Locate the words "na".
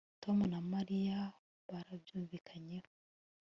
0.51-0.59